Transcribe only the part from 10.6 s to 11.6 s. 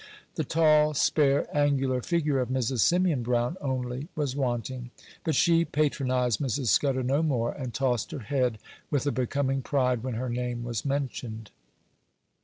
was mentioned.